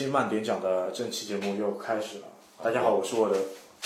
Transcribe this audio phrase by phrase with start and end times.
[0.00, 2.24] 期慢点讲的正期节目又开始了。
[2.64, 3.36] 大家好，我是我的，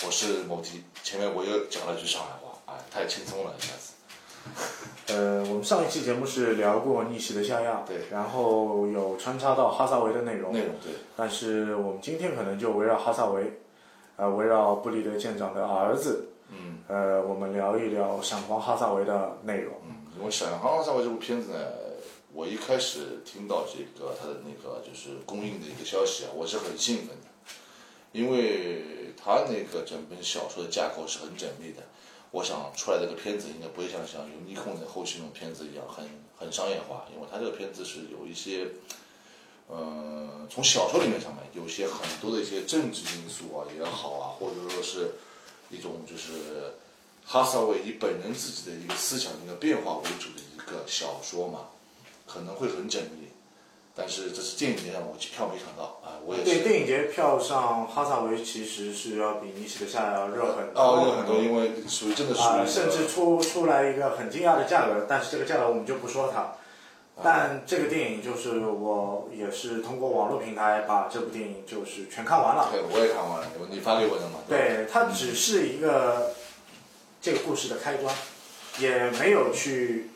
[0.07, 0.81] 我是某迪。
[1.03, 3.95] 前面我又讲了句上海话，哎，太轻松了，一下子。
[5.13, 10.93] 呃，我们上一期节目是聊过逆袭的夏亚，对，然后有穿插到哈萨维的内容，内容对。
[11.17, 13.61] 但是我们今天可能就围绕哈萨维，
[14.15, 19.75] 呃，围绕布里德舰长的儿子，嗯，呃，我们聊一聊《闪光哈萨维》的内容。
[19.89, 21.59] 嗯，因为《闪光哈萨维》这部片子呢，
[22.35, 27.29] 我一开始听到这个他的那个就是公映的一个消息啊，我是很兴奋的，
[28.11, 31.85] 因为他那个整本小说的架构是很缜密的。
[32.33, 36.05] 我想出来这个片子应该不会像像尤尼控的后期那种片子一样很
[36.37, 38.67] 很商业化，因为他这个片子是有一些，
[39.69, 45.13] 呃，从小说里面上面有些很多的一些政治因素啊也好啊，或者说是
[45.71, 46.75] 一种就是
[47.25, 51.69] 哈萨维以本人自己的一个思想一个变化为主的一个小说嘛，
[52.27, 53.29] 可能会很缜密。
[53.97, 56.51] 但是这是电影节上我票没抢到啊，我也是。
[56.51, 66.55] 对，电影节票上哈萨维其实是要比尼奇的夏亚要热很多，哦，热很多，因为属于真的属于、啊，甚至出出来一个很惊讶的价格，但是这个价格我们就不说它。
[67.23, 72.71] 但这个电影就是我也是通过网络平台把这部电影就是全看完了。
[72.73, 74.41] 对，我也看完了，你发给我的嘛？
[74.49, 76.33] 对，它只是一个
[77.23, 78.13] 这个故事的开端，
[78.81, 80.11] 也没有去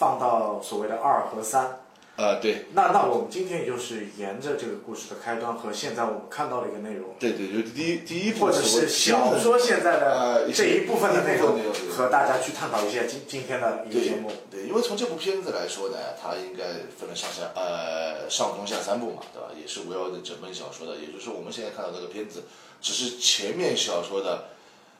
[0.00, 1.76] 放到所谓的二和三。
[2.16, 2.66] 呃，对。
[2.72, 11.58] 那那我们今天也就是沿着这个故事的开端和现在我们看到的一个内容，对对，就第一第一部或者是小说现在呃的这一部分的内容，
[11.90, 14.30] 和大家去探讨一下今今天的一个节目。
[14.50, 16.64] 对，因为从这部片子来说呢，它应该
[16.98, 19.48] 分了上下呃上中下三部嘛，对吧？
[19.58, 22.42] 也是围绕着整本小说的，也就是我们现在看到这个片子，
[22.82, 24.44] 只是前面小说的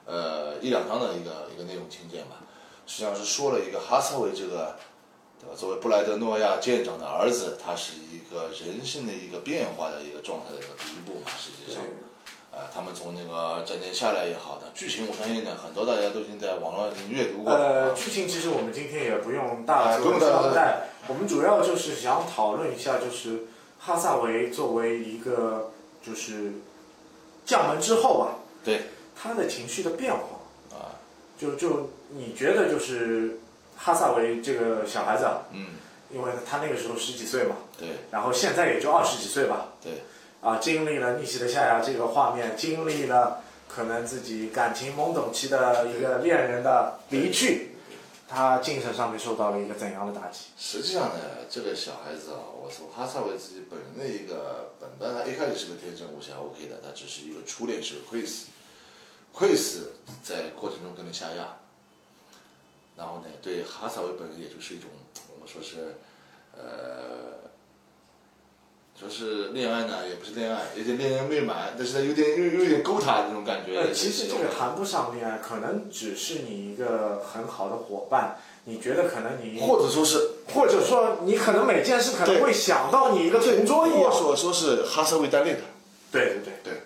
[0.07, 2.37] 呃一两章的一个一个内容情节嘛，
[2.87, 4.77] 实际上是说了一个哈斯维这个。
[5.41, 5.57] 对吧？
[5.57, 11.31] 作为布莱德诺亚舰长的儿子，他是一个人性的一个变化的一个状态的一个第一步嘛。
[11.39, 11.83] 实际上，
[12.53, 17.53] 呃，他们从那个战舰下来也好的剧情，我相信呢，很多大家都已经在网络已经阅读过。
[17.53, 23.47] 呃，剧情其实我们今天也不用大不用交代，我们主要就是想讨论一下，就是
[23.79, 25.73] 哈萨维作为一个
[26.05, 26.53] 就是
[27.47, 28.83] 将门之后吧，对
[29.17, 30.21] 他的情绪的变化
[30.77, 31.01] 啊，
[31.39, 33.41] 就就你觉得就是。
[33.83, 35.69] 哈萨维这个小孩子，嗯，
[36.11, 40.03] 因为他那个时候十几岁嘛，对，然后现在也就二十几岁吧，对，
[40.43, 47.77] 啊，经历了逆袭的夏亚这个画面，经历了可能自己感情懵懂期的一个恋人的离去，
[48.29, 50.41] 他精神上面受到了一个怎样的打击？
[50.59, 51.15] 实际上呢，
[51.49, 59.85] 这个小孩子啊，我从哈萨维自己本人的一个本本他一开始是个天真无邪 OK 的，他只是一个初恋是个 Chris，Chris
[60.23, 61.57] 在过程中跟了夏亚。
[63.01, 64.91] 然后呢，对哈萨维本人也就是一种，
[65.33, 65.97] 我们说是，
[66.55, 67.49] 呃，
[68.95, 73.75] 说是恋爱呢，也不是恋爱，有点恋人未满，但是呢，有点又有点勾他那种感觉。
[73.81, 78.37] 呃，其实这个谈不上恋爱，可能只是你一个很好的伙伴。
[78.65, 84.13] 你觉得可能你，或者说是，或者说你可能每件事可能会想到你一个同桌一样。
[84.13, 85.63] 或者说是哈萨维单恋的。
[86.13, 86.83] 对对对对，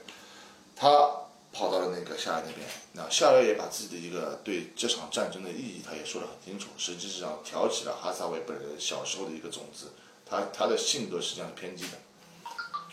[0.77, 1.24] 他。
[1.55, 6.69] 跑到了那个夏亚那边，那夏亚也把自己的一个对这场战争的意义，他也说得很清楚。
[6.77, 9.93] 实际上挑起了哈萨维本人小时候的一个种子，
[10.27, 11.93] 他他的性格实际上是偏激的。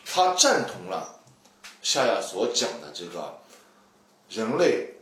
[0.05, 1.19] 他赞同了
[1.81, 3.39] 夏亚所讲的这个
[4.29, 4.93] 人类，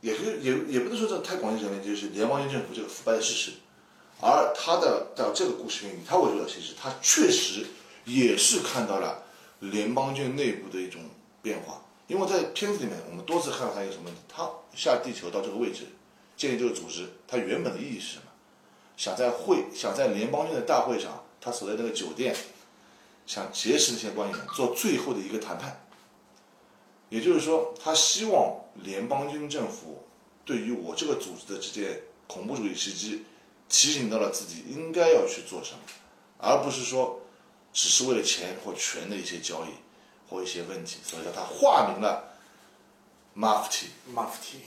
[0.00, 3.52] 也是也也不能说这太广义人类，就是联邦军政府这个腐败的事实。
[4.20, 7.66] 而他的到这个故事里，他为主的其实他确实
[8.04, 9.22] 也是看到了
[9.60, 11.02] 联邦军内部的一种
[11.42, 11.82] 变化。
[12.06, 14.08] 因为在片子里面，我们多次看到他一个什么？
[14.28, 15.86] 他下地球到这个位置，
[16.36, 18.22] 建立这个组织，他原本的意义是什么？
[18.96, 22.34] 想在会，想在联邦军的大会上，他所在那个酒店，
[23.26, 25.84] 想结识那些官员，做最后的一个谈判。
[27.08, 30.04] 也就是说，他希望联邦军政府
[30.44, 33.24] 对于我这个组织的这件恐怖主义袭击，
[33.68, 35.80] 提醒到了自己应该要去做什么，
[36.38, 37.20] 而不是说
[37.72, 39.68] 只是为了钱或权的一些交易。
[40.28, 42.36] 或一些问题，所以说他化名了
[43.36, 43.86] ，Mafti。
[44.14, 44.58] Mafti，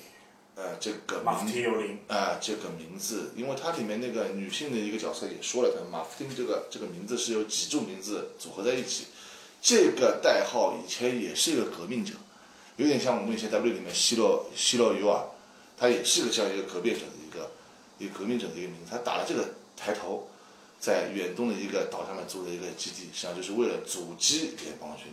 [0.56, 1.24] 呃，这个
[1.56, 2.00] 幽灵。
[2.08, 9.08] 呃，这个名字，因为它里面那个女性的一个角色也说了，他 Mafti 这个这个名字是由几种名字组合在一起。
[9.62, 12.14] 这个代号以前也是一个革命者，
[12.78, 15.26] 有点像我们以前 W 里面希洛希洛尤尔，
[15.78, 17.52] 他也是个这样一个革命者的一个
[17.98, 20.30] 一个革命者的一个名字，他打了这个抬头，
[20.80, 25.08] 在远东的一个岛上面做的一个基地，实际上就是为了阻击联邦军。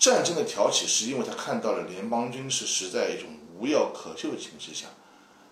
[0.00, 4.86] 战争的挑起是因为他看到了联邦军是实在一种无药可救的情势下，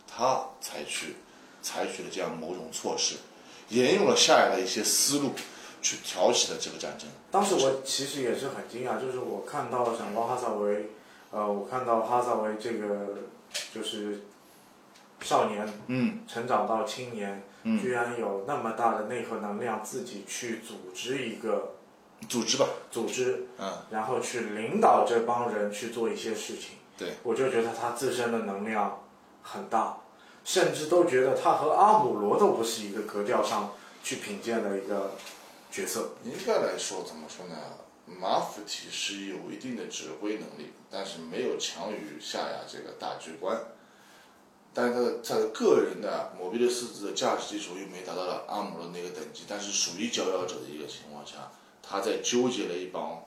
[0.07, 1.17] 他才去
[1.61, 3.17] 采取了这样某种措施，
[3.69, 5.33] 沿用了下来的一些思路，
[5.83, 7.07] 去挑起了这个战争。
[7.31, 10.93] 当时我其实也是很惊讶，就是我看到闪光哈萨维，
[11.31, 13.19] 呃，我看到哈萨维这个
[13.75, 14.23] 就是
[15.21, 21.75] 少年嗯成长到青年，嗯，居然有那么大的内核能量，自己去组织一个
[22.27, 26.79] 组织吧，组织，嗯，然后去领导这帮人去做一些事情。
[26.97, 29.05] 对，我就觉得他自身的能量
[29.43, 29.99] 很大，
[30.45, 33.73] 甚至都觉得他和阿姆罗都不是一个格调上
[34.03, 35.13] 去品鉴的一个
[35.71, 36.11] 角色。
[36.25, 37.55] 应该来说怎么说呢？
[38.21, 43.57] 马夫提是有一定的指挥能力，但是没有强于夏亚这个大局观。
[44.73, 51.51] 但是他的他的个人的摩比的四字的价值基础又没达到了阿姆罗那个等级，但是属于佼佼者的一个情况下，
[51.89, 53.25] 他在纠结了一帮。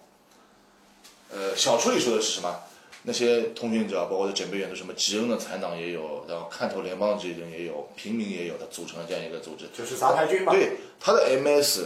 [1.30, 2.64] 呃，小说里说的是什么？
[3.04, 9.66] 那些通讯者，包括这准备员，都什么吉恩的残党也有，然后看透联邦这些人也有，平民也有，他组成了这样一个组织。
[9.76, 10.54] 就是杂牌军嘛。
[10.54, 11.86] 对，他的 MS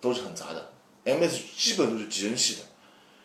[0.00, 0.70] 都是很杂的
[1.04, 2.60] ，MS 基本都是吉恩系的，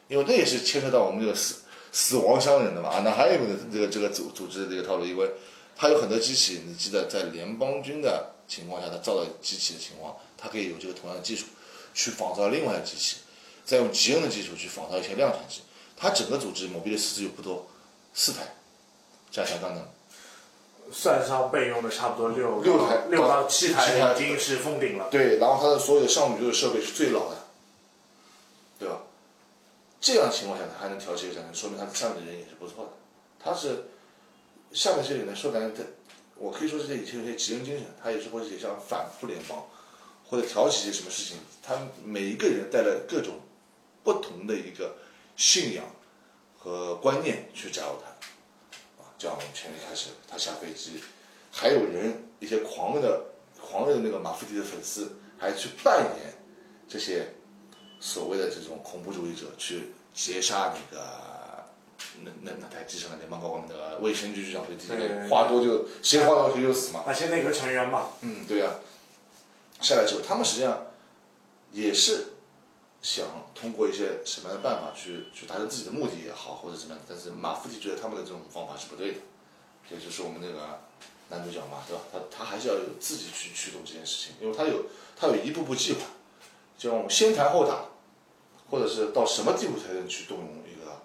[0.07, 1.57] 因为那也是牵扯到我们这个死
[1.91, 2.89] 死亡乡人的嘛。
[2.89, 5.29] 啊，那还有一个这个这个组组织的这个套路，因为
[5.75, 11.45] 他有很多机器，你记得在联邦军的情况下，他造的机器的情况，它可以有这个同样的技术
[11.97, 13.17] 去仿造另外的机器，
[13.65, 15.61] 再用极人的技术去仿造一些量产机。
[15.97, 17.65] 它整个组织某币的四次又不多，
[18.13, 18.53] 四台，
[19.31, 19.83] 加强钢能。
[20.91, 25.09] 算上备用的差不多六六台六到七七台台已经是封顶了。
[25.09, 27.37] 对，然后它的所有的项目就是设备是最老的，
[28.77, 28.99] 对吧？
[29.99, 32.92] 这样情况下，他还能调节一个战争，说明他下面的人也是不错的。
[33.44, 33.89] 他是
[34.71, 35.81] 下面这些人呢，说白了，他
[36.35, 39.66] 我可以说是这以前有些极人精神，他也是会也想反复联邦，
[40.30, 41.38] 或者挑起一些什么事情。
[41.62, 43.42] 他每一个人带了各种
[44.04, 44.96] 不同的一个
[45.36, 45.84] 信仰
[46.57, 48.10] 和观念去加入他。
[49.04, 51.02] 啊，这样我们前面开始，他下飞机，
[51.52, 53.26] 还有人一些狂热的
[53.60, 56.34] 狂热的那个马夫蒂的粉丝，还去扮演
[56.88, 57.34] 这些
[58.00, 61.66] 所谓的这种恐怖主义者，去劫杀那个
[62.24, 67.04] 那那那台机上的联邦高官的那个卫生局局长，对这对话多就谁话多谁就死嘛。
[67.06, 68.72] 那些内阁成员嘛，嗯，对呀、
[69.81, 70.88] 下来之后，他们实际上
[71.72, 72.34] 也是
[73.02, 77.04] 想通过一些什么样的办法去去达成自己的目的也好，或者怎么样。
[77.07, 79.19] 但是马夫提觉得他们的这种方法是不对的，
[79.92, 80.81] 也就是我们那个
[81.30, 82.02] 男主角嘛，对吧？
[82.12, 86.00] 他他还是要有自己去驱动这件事情，因为他有他有一步步计划，
[86.78, 87.86] 就我们先谈后打，
[88.69, 91.02] 或者是到什么地步才能去动用一个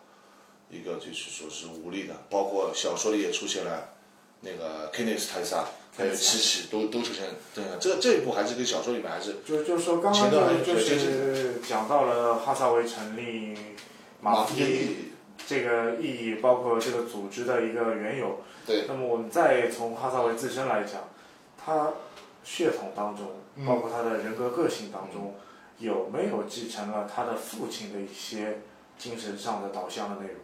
[0.70, 3.94] 一个就是说是武力的，包括小说里也出现了
[4.42, 5.64] 那个 Kenneth 泰萨，
[5.96, 7.64] 还有七七都都出现，对。
[7.64, 13.56] 啊，这这一部还是跟小说里面还是就就是说刚刚前段还就就是讲到了哈萨维成立
[14.20, 15.12] 马夫提
[15.46, 18.40] 这个意义，包括这个组织的一个缘由。
[18.66, 21.08] 对，那么我们再从哈萨维自身来讲，
[21.56, 21.92] 他
[22.44, 23.64] 血统当中，嗯。
[23.64, 25.34] 包括他的人格个性当中，
[25.78, 28.60] 有没有继承了他的父亲的一些
[28.98, 30.36] 精神上的导向的内容？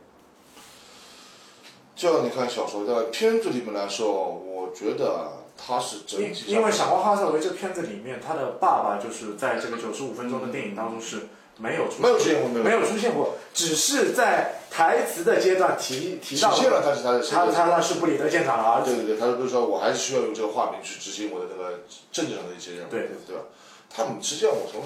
[1.99, 11.27] 就像你看小说在片子里面来说，我觉得他是整因体上因为《闪光哈萨维》这片子里面，他的爸爸就是在这个九十五分钟的电影当中是
[11.59, 21.81] 没有出没有出现过，没有没有出现过，只是在台词的阶段提提到了他是他的他他他是布里德舰长的儿子，对对对，他不是说我还是需要用这个化名去执行我的那个
[22.13, 23.11] 政治上的一些任务，对。
[23.27, 23.43] 对吧？
[23.91, 24.83] 他们实际上我从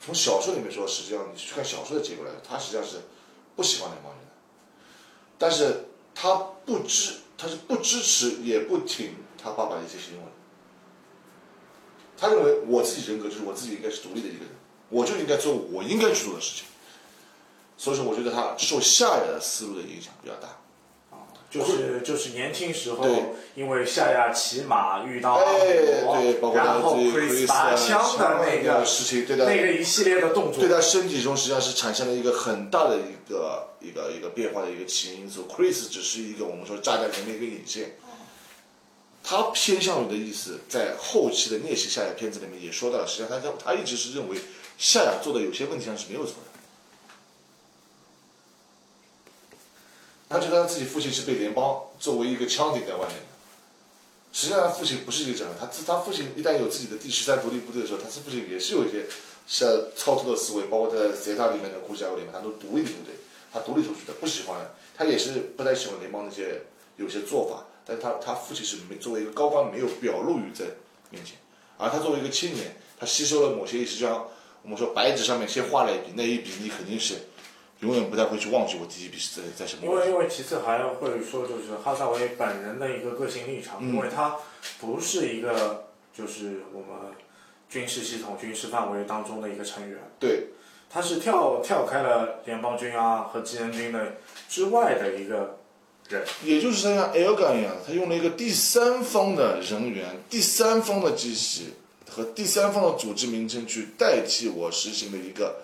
[0.00, 2.98] 从小说里面说，实际上你去看小说的结果来说，他实际上是
[3.56, 4.30] 不喜欢联邦人的，
[5.38, 5.88] 但是
[6.18, 10.22] 他不支，他是不支持也不挺他爸爸的一些行为。
[12.16, 14.48] 他认为我自己人格就是我自己应该是独立的一个人，
[14.88, 16.64] 我就应该做我应该去做的事情。
[17.76, 20.56] 所以说，我觉得他受夏野的思路的影响比较大。
[21.48, 23.06] 就是就是年轻时候，
[23.54, 35.48] 因为夏亚骑马遇到阿对，包括然后对 Chris 枪的那个事情，对的，那个一系列的动作对，他身体中实际上是产生了一个很大的一个一个一个变化的一个起因因素。
[35.48, 37.96] Chris 只是一个我们说炸弹前面一个引线，
[39.22, 44.36] 他偏向于的意思，在后期的那些夏亚片子里面也说到了，实际上他他一直是认为
[44.76, 46.55] 夏亚做的有些问题上是没有错的。
[50.28, 53.22] 他觉得他自己父亲是被联邦作为一个枪顶在外面的，
[54.32, 59.06] 实际上他父亲不是一个这样，他自他父亲一旦有自己的第十三独立部队的时候，他父亲也是有一些
[59.46, 63.14] 像超脱的思维，包括在贼塔里面的估价里面，他都独立的部队，
[63.52, 64.58] 他独立出去的，不喜欢，
[64.96, 66.62] 他也是不太喜欢联邦那些
[66.96, 70.64] 有些做法，但是他他父亲是没作为一个高官没有表露于在
[71.10, 71.36] 面前，
[71.78, 74.26] 而他作为一个青年，他吸收了某些意识，就像
[74.62, 77.14] 我们说白纸上面先画了一笔，那一笔你肯定是
[77.80, 79.92] 永远不太会去忘记我第一笔是在在什么因。
[79.92, 84.36] 为因为其次还会说就是哈萨维本人的一个个性立场，嗯因为他
[84.80, 87.12] 不是一个就是我们
[87.68, 89.98] 军事系统、军事范围当中的一个成员。
[90.18, 90.46] 对，
[90.88, 94.14] 他是跳跳开了联邦军啊和志愿军的
[94.48, 95.58] 之外的一个
[96.08, 96.24] 人。
[96.42, 101.74] 也就是他像 L 杠一样，他用了一个第三方的人员、第三方的机器
[102.08, 105.56] 和第三方的组织名称去代替我实行的一个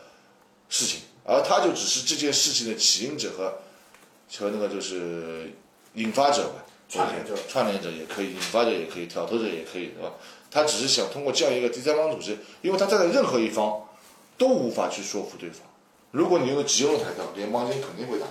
[0.69, 3.59] 事情，而他就只是这件事情的起因者和
[4.39, 5.53] 和那个就是
[5.95, 10.13] 引发者吧，串联者串联者也可以，引发者也可以，挑头者也可以，对吧？
[10.51, 13.83] 他只是想通过这样一个第三方组织，因为他站在任何一方
[14.37, 15.61] 都无法去说服对方。
[16.11, 18.27] 如果你用的急用台调，联邦军肯定会打。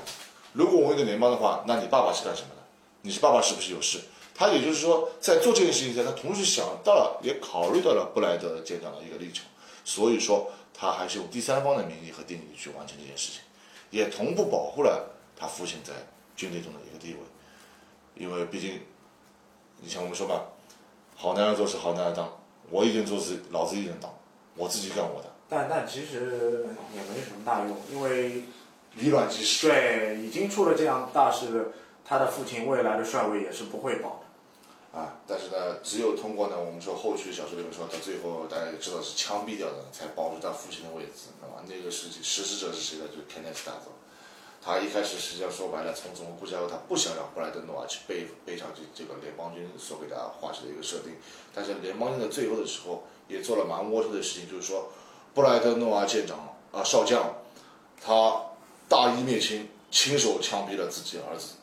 [0.54, 2.62] 如果我用的联邦的话，那你爸爸是干什么的？
[3.02, 4.00] 你是爸爸是不是有事？
[4.36, 9.46] 他也就是说，在做这件事情前，他同时想到了，也考虑到了布莱德舰长的一个立场，
[9.84, 10.52] 所以说
[10.82, 13.42] 他还是用第三方的名义和定义去完成这件事情，
[13.92, 15.94] 也同步保护了他父亲在
[16.36, 17.20] 军队中的一个地位，
[18.16, 18.82] 因为毕竟，
[19.80, 20.48] 你像我们说吧，
[21.16, 22.36] 好男儿做事好男儿当，
[22.72, 24.12] 我一人做事老子一人当，
[24.56, 28.46] 我自己干我的，但但其实也没什么大用，因为
[28.98, 29.68] 以卵击石。
[29.68, 31.74] 对已经出了这样大事，
[32.04, 34.21] 他的父亲未来的帅位也是不会保的。
[34.92, 43.06] 啊，但是呢，只有通过呢，我们说后续小说里面说，到最后大家也知道是枪毙掉的，才保住他父亲的位置，那么那个实际实施者是谁呢？
[43.08, 43.94] 就是肯尼斯大佐。
[44.62, 51.16] 他一开始实际上说白了，从总部下后，他不想让布莱德诺瓦去背背上这这个联邦军所给他画出的一个设定，
[51.56, 54.92] 但是联邦军在最后的时候也做了蛮龌龊的事情，就是说，
[55.34, 57.34] 布莱德诺瓦舰长啊少将，
[58.00, 58.40] 他
[58.90, 61.54] 大义灭亲，亲手枪毙了自己儿子，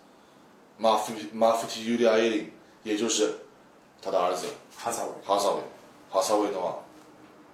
[0.78, 2.50] 马夫马夫提尤利亚耶林。
[2.88, 3.34] 也就是
[4.00, 5.60] 他的儿子哈萨韦，哈萨韦，
[6.10, 6.78] 哈萨韦的话，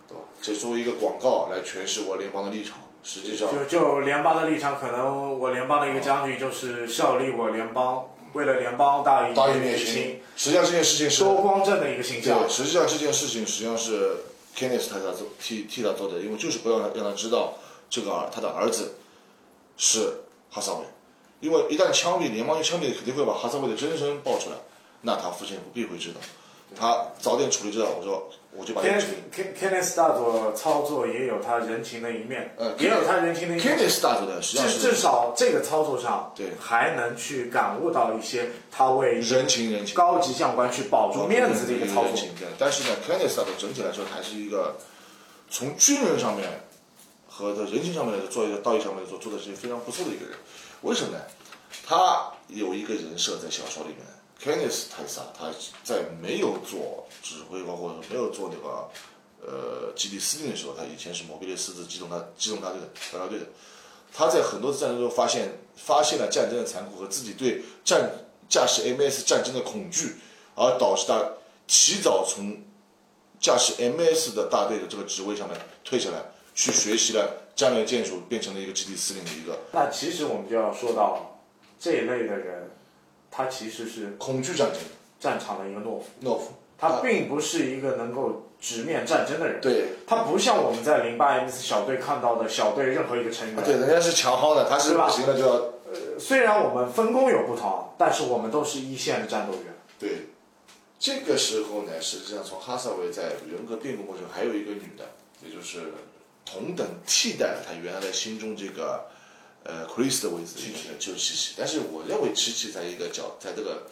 [0.08, 0.22] 对吧？
[0.40, 10.20] 这作为一个广告来诠释我联邦的立场，实际上就就联邦的立场，可能我联邦的一个将军就是效力我联邦，为了联邦大义大义灭亲亲，。
[10.36, 12.48] 实际上这件事情是多光正的一个形象对，。
[12.48, 14.16] 实际上这件事情实际上是
[14.56, 17.54] Kenneth 替他做替替他做的，因为就是不要让让他知道
[17.90, 18.94] 这个儿他的儿子
[19.76, 20.18] 是
[20.50, 20.84] 哈萨韦，
[21.40, 24.56] 因为一旦枪毙联邦军枪毙，肯定会把哈萨韦的真身爆出来，
[25.06, 26.20] 那他父亲必会知道，
[26.74, 29.16] 他早点处理这道，我说我就把这个 Ken 事情。
[29.30, 33.76] Ken Kenneth 大佐操作也有他人情的一面，呃也有他人情的一面。
[33.76, 39.94] Kenneth 大佐的实际上至是至少这个操作上，对还能去感悟到一些他为人情人情。
[39.94, 42.16] 高级将官去保住面子的一个操作人。
[42.16, 44.76] 情对，但是呢 k e n n e t 的整体来说还是一个
[45.50, 46.48] 从军人上面
[47.28, 50.34] 和的人情上面来说，做一个道义上面来说，做的是非常不错的一个人。
[50.80, 51.18] 为什么呢？
[51.86, 53.98] 他有一个人设在小说里面
[54.44, 55.50] k e n n e t 泰萨他
[55.82, 58.90] 在没有做指挥官或者没有做那个
[59.40, 63.46] 呃基地司令的时候，他以前是摩比列斯的机动大机动大队的调查队的。
[64.12, 68.10] 他在很多次战争中发现发现了战争的残酷和自己对战
[68.46, 70.16] 驾驶 MS 战争的恐惧，
[70.54, 71.26] 而导致他
[71.66, 72.62] 提早从
[73.40, 76.22] 驾驶 MS 的大队的这个职位上面退下来，
[76.54, 81.40] 去学习了战略建筑，变成了一个基地司令的一个那其实我们就要说到
[81.80, 82.70] 这一类的人，
[83.34, 84.80] 他其实是恐惧战争
[85.18, 86.52] 战场的一个懦夫，懦夫。
[86.78, 89.60] 他并不是一个能够直面战争的人。
[89.60, 93.64] 对他不像我们在零八 M 四小队看到的小队任何一个成员。
[93.64, 95.52] 对，人家是强悍的，他是不行了就要
[95.90, 99.74] 呃虽然我们分工有不同，但是我们都是一线的战斗员。
[99.98, 100.26] 对。
[100.98, 105.04] 这个时候呢，实际上从哈萨维在人格变革过程，还有一个女的，
[105.42, 105.92] 也就是
[106.46, 109.04] 同等替代了他原来的心中这个
[109.64, 111.54] 呃 Chris 的位置的一个就是七七。
[111.58, 113.84] 但是我认为七七在一个角，在这个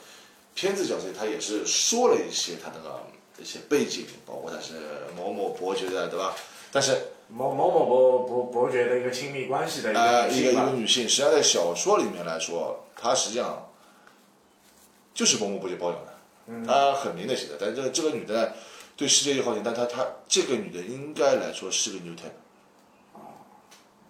[0.55, 3.05] 片子角色里，他也是说了一些他那个
[3.39, 4.75] 一些背景，包括他是
[5.17, 6.35] 某某伯爵的，对吧？
[6.71, 13.71] 但是某某某伯伯伯爵的一个亲密关系的一呃，一个一个个女性吧，女性，实际上在小说里面来说，她实际上
[15.15, 17.57] 就是某某伯爵包养的，她很明的写的。
[17.59, 18.55] 但是这个这个女的，
[18.97, 22.33] 对世界有好奇，但她她这个女的应该来说是个 new type，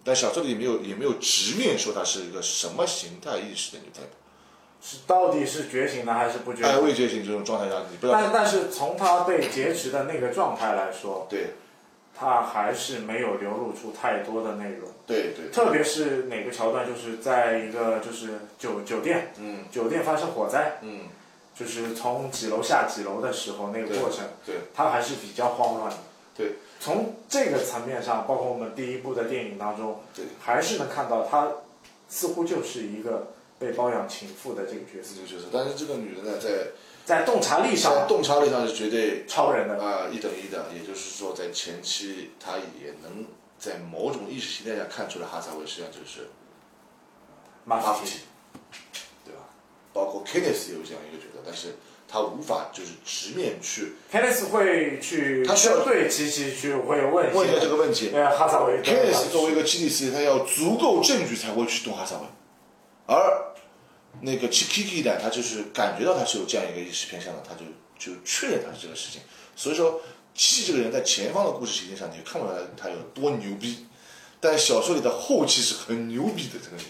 [0.05, 4.11] 但小说里没有也没有直面说她是一个什么形态意识的 new type。
[4.85, 6.85] 是到底是觉醒呢还是不觉哎，醒？
[6.85, 11.51] 未觉醒这种状态下，你不要但但是从他被劫持的那个状态来说，对
[12.13, 14.91] 他还是没有流露出太多的内容。
[15.07, 21.03] 对对，特别是哪个桥段，就是在一个就是酒酒店，嗯酒店发生火灾，嗯，
[21.55, 25.97] 就是从几楼下几楼的时候那个过程，对他还是比较慌乱的。
[26.35, 31.49] 对，从这个层面上，包括我们第一部的电影当中，对，还是能看到她
[32.09, 35.51] 似乎就是一个被包养情妇的这个角色，这个角色。
[35.53, 36.69] 但是这个女人呢，在
[37.05, 39.83] 在洞察力在上洞察力上是绝对超人的。
[39.83, 43.27] 啊、一等一的，也就是说，在前期她也能
[43.59, 46.29] 在某种意识形态下看出来哈萨韦实际上就是
[47.65, 48.21] 马夫提
[49.25, 49.41] 对吧？
[49.93, 51.75] 包括 Kenneth 也有这样一个角色，但是
[52.13, 58.11] 他无法就是直面去 Kenneth 会去他需要针对机器去会问问一下这个问题。
[58.13, 62.27] 呃，哈萨维 Kenneth 作为一个基地司令，他要足够证据才会去动哈萨维，
[63.07, 63.55] 而
[64.21, 67.65] 那个 Kiki 呢，他就是感觉到他是有这样一个意识偏向的，他就
[67.99, 69.23] 就确认他是这个事情。
[69.57, 70.03] 所以说，
[70.35, 73.87] 七这个人在前方的故事情节上，你就看不出来他有多牛逼，
[74.39, 76.85] 但小说里的后期是很牛逼的这个人。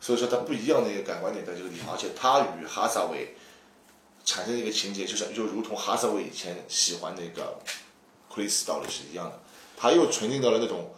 [0.00, 3.34] 所以说，他不一样的一个感官点在这个地方，而且他与哈萨韦
[4.24, 7.58] 产生的一个情节，就是就如同哈萨韦以前喜欢那个
[8.28, 9.40] 克里斯道理是一样的，
[9.76, 10.92] 他又沉浸到了那种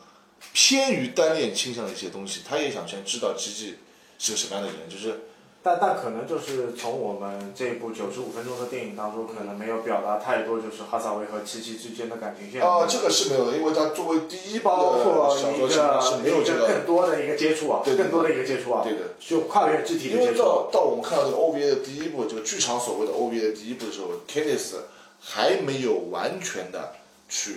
[0.52, 3.76] 偏于单恋倾向的一些东西，他也想先知道吉吉
[4.18, 5.20] 是个什么样的人，就是
[5.66, 12.62] 但但可能就是从我们这部九十五分钟的电影当中，可能没有表达太多，就是哈萨维和琪琪之间的感情线。
[12.62, 20.38] 啊，这个是没有的，因为他作为第一部包括一个一个没有这个更多的一个接触啊，更多的一个接触啊，对的，就跨越肢体的因为接触。
[20.44, 24.84] 到到我们看到这个 OVA 的第一部，这个剧场所谓的 OVA 的第一部的时候 k e n n i s
[25.20, 26.92] 还没有完全的
[27.28, 27.56] 去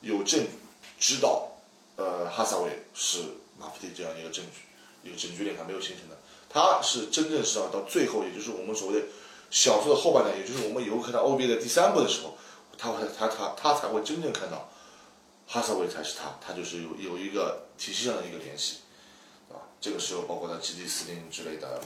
[0.00, 0.48] 有证据
[0.98, 1.52] 知道，
[1.94, 3.20] 呃，哈萨维是
[3.60, 6.16] 马夫蒂这样一个证据，一个证据链还没有形成的。
[6.54, 9.06] 他是真正是要到最后，也就是我们所谓的
[9.50, 12.36] 小说的后半段，也就是我们以后看到 O B 的第三部的时候，
[12.78, 14.70] 他会他他他才会真正看到
[15.48, 18.76] 哈萨维才是他，他就是有有一个体系上的一个联系。
[19.50, 21.80] 啊，这个时候包括他基地司令之类的，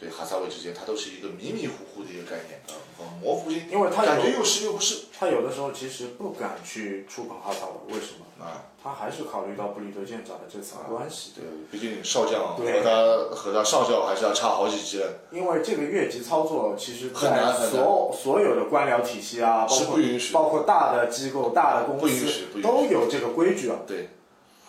[0.00, 8.44] 对哈萨韦之间，它都是一个迷迷糊糊的一个概念，啊，很模糊性，因为他有感觉又是又不是他有的时候其实不敢去触碰哈萨维，为什么？
[8.44, 8.64] 啊。
[8.82, 11.32] 他还是考虑到布里德舰长的这层关系。
[11.34, 22.26] 对，毕竟少将和对他和他上校还是要差好几级的，因为这个越级操作，其实很难很难在所所有的官僚体系啊，包括是不允许包括大的机构、大的公司
[22.62, 24.08] 都有这个规矩啊，对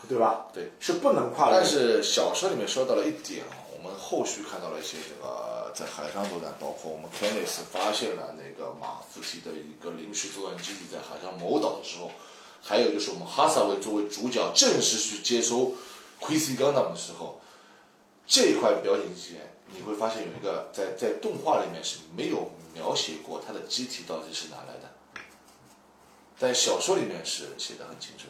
[0.09, 0.47] 对吧？
[0.53, 0.71] 对。
[0.81, 1.65] 是不能跨越但。
[1.65, 3.45] 是小说里面说到了一点
[4.11, 12.11] 后续看到了一些这个在海上作战，包括我们 k e n n e t 发现了那个马夫提的一个临时作战基地在海上某岛的时候，
[12.61, 15.71] 还有就是我们哈萨维作为主角正式去接收
[16.19, 17.39] Quincy Gundam 的时候，
[18.27, 24.91] 这一块表演之前你会发现有一个在在动画里面是没有描写过它的机体到底是哪来的，
[26.37, 28.25] 在小说里面是写的很清楚。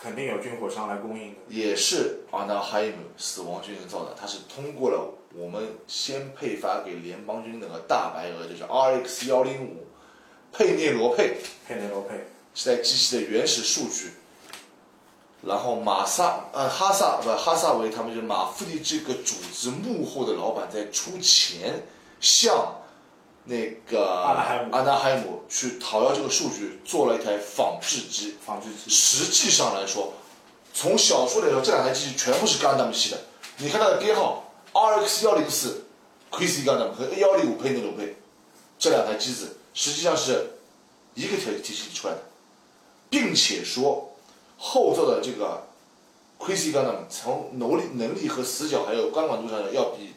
[0.00, 1.36] 肯定有军火商来供应的。
[1.48, 9.86] 也是阿纳海姆死亡军人造的，它是通过了我们先配发给联邦军那个大白鹅，就是 RX 幺零五
[10.52, 14.12] 佩涅罗佩，佩内罗佩，是在机器的原始数据，
[15.42, 21.82] 然后马萨呃哈萨不哈萨维他们就是马夫利这个组织幕后的老板在出钱
[22.20, 22.82] 向
[23.48, 28.36] 那个阿纳海姆阿纳海姆去讨要这个数据，做了一台仿制机。
[28.44, 28.90] 仿制机。
[28.90, 30.12] 实际上来说，
[30.74, 33.20] 从小说来说，这两台机器全部是 Gundam 系的。
[33.56, 35.86] 你看它的编号，RX 幺零四
[36.30, 38.16] Quincy Gundam 和 A 幺零五佩内罗佩
[38.78, 40.58] 这两台机子，实际上是
[41.14, 42.20] 一个体体系出来的，
[43.08, 44.14] 并且说
[44.58, 45.66] 后座的这个
[46.38, 50.12] Quincy Gundam 从能力能力和死角还有光管度上要比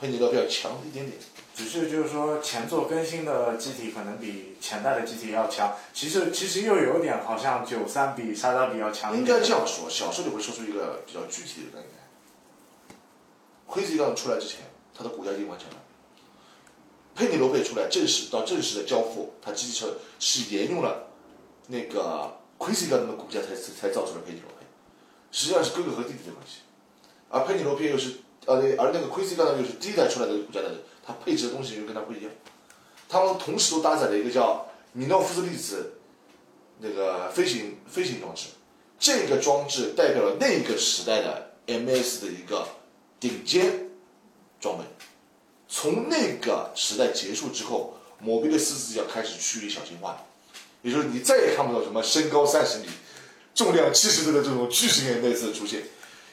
[0.00, 1.18] 佩内罗佩要强一点点。
[1.56, 9.24] 只是就是说前作更新的机体可能比前代的机体要强，其实其实又有点好像九三比沙扎比要强一应。
[9.24, 11.96] 该这样说，小说里会说出一个比较具体的概念。
[13.66, 14.58] Crazy 刚出来之前，
[14.94, 15.76] 它的骨架已经完成了。
[17.14, 21.08] 佩内罗佩出来正式到正式的交付，它机器车是沿用了
[21.68, 24.66] 那个 Crazy 刚的骨架才才造出了佩内罗佩，
[25.32, 26.58] 实际上是哥哥和弟弟的关系。
[27.30, 32.32] 而佩内罗佩又是呃，而那个 Crazy 刚又是第一代出来的骨架的人，它配置的东西又跟它不一样。
[33.08, 35.92] 他们同时都搭载了一个叫米诺夫斯粒子
[36.80, 38.48] 那个飞行飞行装置，
[38.98, 42.66] 这个装置代表了那个时代的 MS 的一个
[43.20, 43.90] 顶尖
[44.60, 44.84] 装备。
[45.68, 50.24] 从那个时代结束之后，摩比的斯自己要开始趋于小型化，
[50.82, 52.86] 也就是你再也看不到什么身高三十米、
[53.54, 55.82] 重量七十吨的这种巨型 MS 的出现，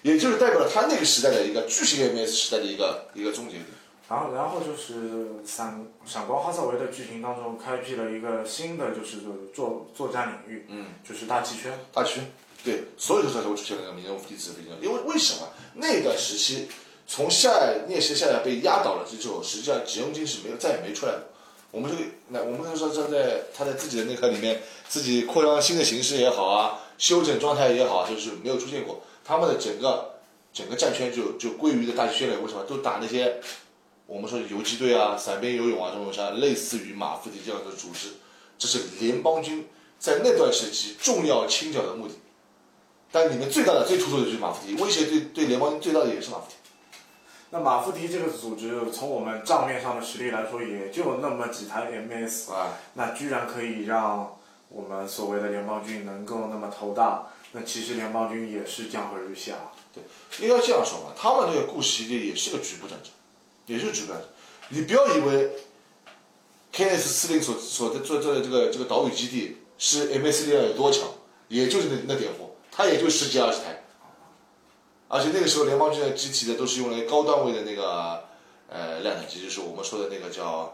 [0.02, 3.66] 也就是代表了他那个时代的一个巨型 MS 时代的一个一个终结点。
[4.14, 9.22] 然后，然后就是闪闪光哈萨维的剧情当中开辟了一个新的就是
[9.56, 11.74] 作作战领域，嗯，就是大气圈。
[11.92, 12.32] 大圈，
[12.64, 16.68] 对，所有的时候都出现了那个民用地质飞机，因为为什么那段时期
[17.08, 17.50] 从夏
[17.88, 21.22] 聂西下来被压倒了之后，实际上解放军是没有再也没出来过。
[21.72, 29.02] 我们这个，那我们说说在他在自己的内核里面，自己扩张新的形式也好啊，修整状态也好，就是没有出现过。
[29.26, 30.20] 他们的整个
[30.54, 33.42] 整个战圈就就归于一个大气圈里，为什么都打那些
[34.06, 38.10] 我们说游击队啊、伞兵游泳啊这种像类似于马夫迪这样的组织，
[38.58, 42.16] 这是联邦军在那段时期重要清剿的目的。
[43.12, 46.56] 但里面最大的、最突出的就是马夫迪，威胁对对联邦军最大的也是马夫迪。
[47.52, 54.38] 那马夫迪这个组织，从我们账面上的实力来说，也就那么几台 MS，啊，那居然可以让
[54.70, 59.54] 我们所谓的联邦军能够那么头大，那其实联邦军也是江河日下。
[59.94, 60.04] 对
[60.48, 63.12] 应该这样说吧，他们这个故事系列也是个局部战争，
[63.66, 64.28] 也是局部战争。
[64.70, 65.52] 你不要以为
[66.74, 71.08] KS 司令所所在做做的这个这个岛屿基地是 MS 力量有多强，
[71.48, 73.84] 也就是那那点货，它也就十几二十台。
[75.10, 78.24] 而且那个时候联邦军的机体的，都是用来高段位的那个
[78.68, 80.74] 呃量产机，就是我们说的那个叫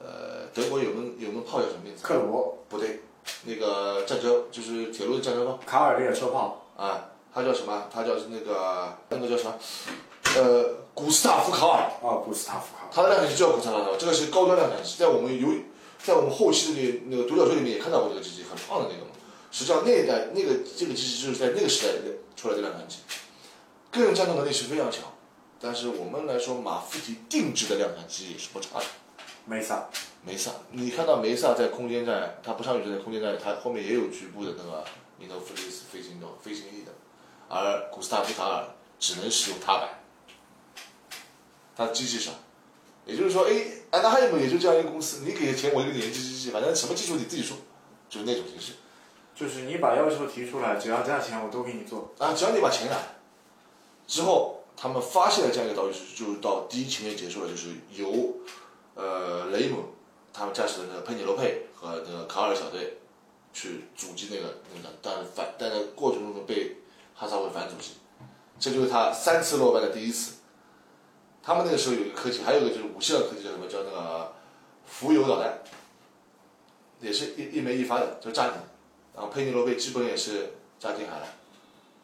[0.00, 2.02] 呃德国有门有门炮叫什么名字？
[2.02, 3.02] 克罗不对，
[3.44, 5.60] 那个战车就是铁路的战车炮。
[5.64, 7.88] 卡尔列车炮，啊，它叫什么？
[7.92, 9.54] 它叫那个那个叫什么？
[10.36, 15.48] 呃，古斯塔夫卡尔，啊，古斯塔夫卡尔，他的量产机就叫古斯塔夫卡尔，这个是高端量产机，在我们有
[16.02, 19.10] 在我们后期的那那个独角兽里面也看到过这个机器，很胖的那个嘛。
[19.50, 21.94] 实际上那一代那个这个机器就是在那个时代
[22.36, 22.98] 出来的量产机，
[23.90, 25.04] 个人战斗能力是非常强，
[25.60, 28.84] 但是我们来说马夫提定制的量产机也是不差的。
[29.46, 29.88] 梅萨，
[30.22, 34.84] 梅萨，你看到梅萨在空间站，它不上宇宙在空间站，它后面也有局部的那个
[35.18, 36.92] 米诺弗利斯飞行的飞行翼的，
[37.48, 38.64] 而古斯塔夫卡尔
[39.00, 39.88] 只能使用踏板，
[41.78, 42.34] 它机器上，
[43.06, 43.52] 也就是说，哎，
[43.92, 47.56] 安纳海姆也就这样一个公司，你给钱我就给你研制机器，反正什么技术你自己说，
[48.10, 48.72] 就是那种形式
[49.32, 52.12] 就是你把要求提出来，只要价钱我都给你做。
[52.18, 52.98] 啊，只要你把钱来，
[54.08, 58.34] 之后他们发现了这样一个岛屿，就是到第一情节结束了，就是由
[58.96, 59.84] 呃雷姆
[60.32, 62.98] 他们驾驶的那个佩尼罗佩和那个卡尔小队
[63.52, 66.78] 去阻击那个那个，但反但在过程中被
[67.14, 67.92] 哈萨维反阻击，
[68.58, 70.32] 这就是他三次落败的第一次。
[71.48, 73.66] 他们那个时候有一个科技，还有一个就是武器的科技叫什么？
[73.66, 74.34] 叫那个
[74.84, 75.60] 浮游导弹，
[77.00, 78.52] 也是一一枚一发的，就炸你。
[79.14, 81.26] 然后佩尼罗贝基本也是炸进海了，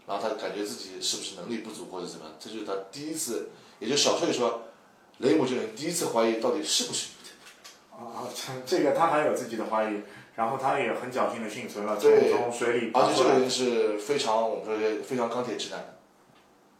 [0.06, 4.62] 然后他感觉自己是不是能力不足或者怎么样，这就是他第一次，也就小说里说，
[5.18, 7.08] 雷姆这个人第一次怀疑到底是不是
[7.92, 8.24] 啊，
[8.64, 10.00] 这个他还有自己的怀疑，
[10.36, 12.90] 然后他也很侥幸的幸存了，从对从水里。
[12.94, 15.98] 而且这个人是非常我们说是非常钢铁直男，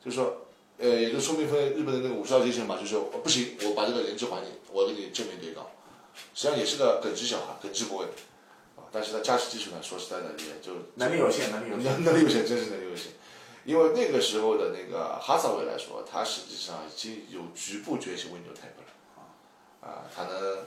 [0.03, 0.44] 就是说，
[0.79, 5.65] 呃，也就说明分日本的那个武士道精神嘛，就是说不行，我把这个人质还你，我跟你正面对刚，
[6.35, 8.05] 实际上也是个耿直小孩，耿直 boy，
[8.77, 11.85] 啊，但是他驾驶技术呢，说实在的也就能力有限，能力有限。
[11.85, 13.13] 能能力有限，真是能力有限。
[13.65, 20.59] 因为那个时候的那个哈萨维来说，他实际上已经有局部崛起 Windows Type 了，啊，他能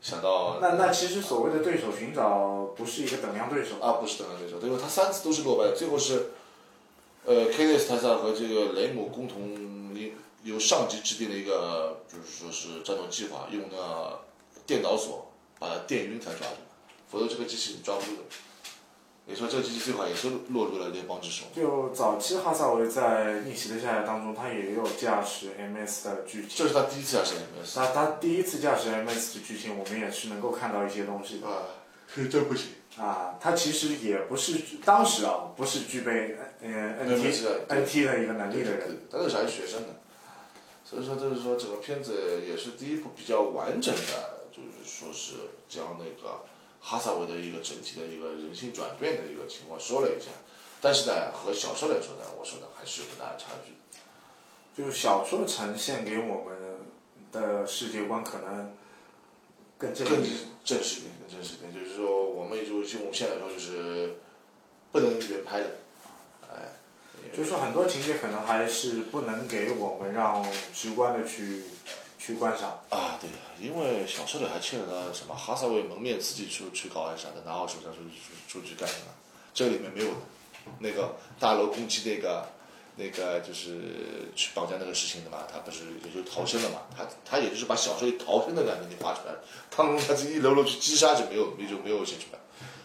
[0.00, 3.78] 想到那那其实所谓的对手寻找不是一个等量对手。
[3.80, 6.30] 啊，不是等量对手，因为他三次都是落败，最后是，
[7.26, 14.18] 呃 k s 泰萨和这个雷姆共同由由上级制定的一个，就是说是战斗计划，用那
[14.64, 16.54] 电导锁把它电晕才抓住，
[17.10, 18.22] 否则这个机器你抓不住的。
[19.28, 21.46] 你说这个机器最后也是落入了联邦之手。
[21.52, 26.50] 就早期哈萨维在逆袭的下来当中，他也有驾驶 MS 的剧情。
[26.54, 31.48] 这是他第一次驾驶 MS 他他第一次驾驶 MS 的剧情，我们也是能够看到一些东西的。
[31.48, 31.62] 啊，
[32.30, 32.68] 这不行。
[32.98, 39.06] 啊，他其实也不是当时啊，不是具备嗯 NT 对 NT 的一个能力的人。
[39.10, 39.88] 他那个时候还是学生呢，
[40.84, 45.34] 所以说就是说整个片子也是第一部比较完整的，就是说是
[45.68, 46.44] 将那个
[46.80, 50.30] 哈萨维的一个整体的一个人性转变的一个情况说了一下，
[50.80, 53.72] 但是呢，和小说来说呢，我说的还是有很大的差距。
[54.74, 56.56] 就是小说呈现给我们
[57.32, 58.74] 的世界观可能
[59.78, 60.32] 更正更义。
[60.64, 64.16] 正式一点，更真实一点，就是说我们就就我们现在来说就是
[64.90, 65.70] 不能原拍的，
[66.50, 66.72] 哎，
[67.36, 71.62] 就是说很多情节可能还是不能给我们让直观的去
[72.18, 72.80] 去观赏。
[72.90, 73.30] 啊，对，
[73.64, 78.16] 因为小说里还牵扯到什么哈萨维蒙面自己出去搞暗杀的，拿好手枪出去
[78.50, 79.14] 出出去干什么？
[79.54, 80.16] 这个里面没有的。
[80.80, 82.44] 那个大楼攻击那个
[82.96, 83.78] 那个就是
[84.34, 86.80] 去绑架那个事情的嘛，他不是也就逃生了嘛？
[86.96, 89.44] 他他也就是把小说里逃生的感觉给画出来了，
[89.76, 92.38] 当中他这一楼楼去击杀就没有也就没有写出来。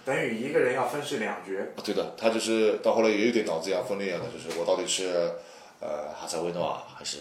[0.04, 1.54] 等于一个人要分饰两角。
[1.78, 5.32] 啊对的，他就是到后来也有点脑子一样分裂一样的，就是我到底是
[5.80, 7.20] 呃哈萨维诺啊还是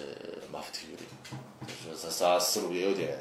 [0.50, 1.04] 马夫提尤里，
[1.86, 3.18] 就是他他思路也有点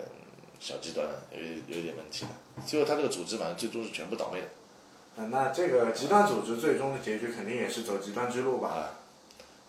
[0.59, 2.31] 小极端，有有点问题的。
[2.65, 4.47] 最后他这个组织反正最终是全部倒霉的。
[5.17, 8.69] 嗯，那这个极端组织最终的结局肯定也是走极端之路吧？
[8.69, 8.98] 啊，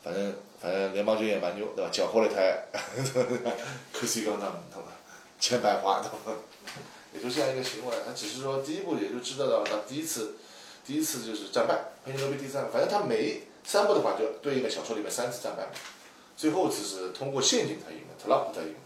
[0.02, 1.90] 反正反正联邦军也蛮牛，对吧？
[1.92, 2.64] 缴获了一台
[3.92, 4.86] 科西钢弹，他们？
[5.38, 6.38] 千百花，懂吧？
[7.14, 7.94] 也就这样一个情况。
[8.06, 10.34] 他只是说第一步也就知道了他第一次，
[10.84, 15.70] 第一次就是战败，佩尼罗贝第三，反正他每三步的话就对应的小说里面三次战败嘛，
[16.36, 18.80] 最后只是通过陷阱才赢的，特拉普才赢的。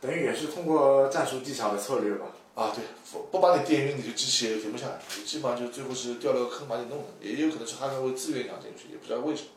[0.00, 2.26] 等于也是通过战术技巧的策略吧？
[2.54, 9.48] 啊，对，不不把你电晕，你就机器也停不下来，你基本上就最后是掉了个坑把你弄了，也有可能是哈萨维自愿想进去，也不知道为什么，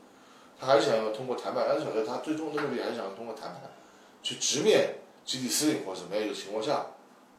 [0.59, 3.61] 他还是想要通过谈判，但是小说他最终的目的还是想通过谈判，
[4.23, 6.85] 去直面集体司令或者怎么样一个情况下，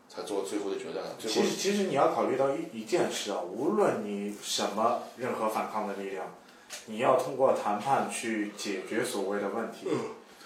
[0.09, 1.05] 才做最后的决断。
[1.19, 6.35] 其实，其实你要考虑到一一件事啊，无论你什么任何反抗的力量，
[6.87, 9.89] 你要通过谈判去解决所谓的问题，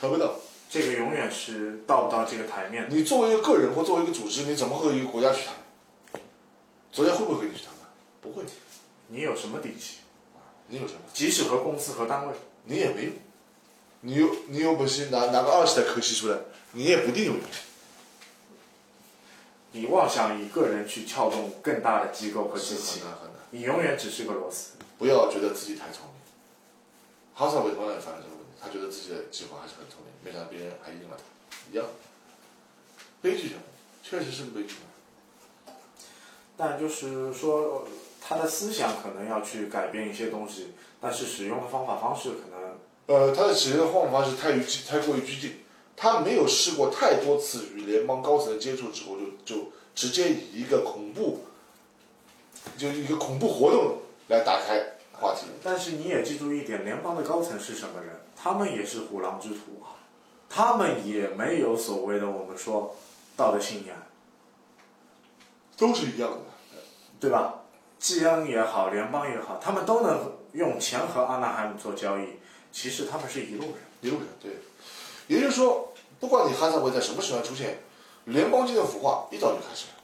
[0.00, 0.34] 谈不到。
[0.72, 2.86] 这个永远是到不到这个台面。
[2.88, 6.22] 你作为一个个人或作为一个组织，你怎么和一个国家去谈？
[6.94, 7.88] 国家会不会跟你去谈判？
[8.20, 8.44] 不会。
[9.08, 9.96] 你有什么底气？
[10.68, 11.00] 你有什么？
[11.12, 13.12] 即使和公司和单位，你也没用。
[14.02, 16.38] 你有你有本事拿拿个二十的可惜出来，
[16.72, 17.40] 你也不一定有用。
[19.72, 23.36] 你妄想一个人去撬动更大的机构和机器很，难很难。
[23.50, 24.72] 你永远只是个螺丝。
[24.98, 26.14] 不要觉得自己太聪明。
[27.34, 31.86] 哈萨韦同样也犯了这个问题，他觉得自己的计划还是很聪明，没想到别人还赢了他，一样。
[33.22, 33.56] 悲剧性，
[34.02, 34.74] 确实是个悲剧。
[36.56, 37.86] 但就是说，
[38.20, 45.60] 他的思想可能要去改变一些东西，但是使用的方法方式可能呃，他的使用的方法是太于太过于拘谨，
[45.96, 51.44] 他没有试过太多次与联邦高层的接触之后，就就直接以一个恐怖，
[52.76, 55.46] 就一个恐怖活动来打开话题。
[55.62, 58.20] 但是你也记住一点，联邦的高层是什么人？
[58.36, 59.98] 他们也是虎狼之徒啊，
[60.48, 62.94] 他们也没有所谓的我们说
[63.36, 63.96] 道德信仰，
[65.76, 66.38] 都是一样的。
[67.18, 67.56] 对吧？
[67.98, 72.38] 基恩也好，联邦也好，他们都能用钱和阿纳海姆做交易。
[72.72, 73.74] 其实他们是一路人。
[74.00, 74.52] 一路人对，
[75.26, 77.80] 也就是说，不管你哈萨韦在什么时候出现，
[78.24, 80.02] 联邦军的腐化一早就开始了，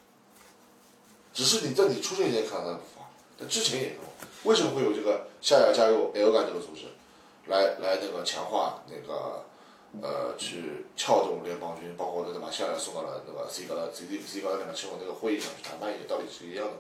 [1.33, 3.07] 只是你在你出现以前看到的腐化，
[3.39, 4.01] 但之前也有。
[4.45, 6.89] 为什么会有这个夏亚加入 L 干这个组织，
[7.47, 9.45] 来来那个强化那个
[10.03, 16.73] 呃去撬动联邦军，包括那个把夏亚送到了那个 C 高的 C D C 高的两个气候那个会议上去谈判，也道理是一样的。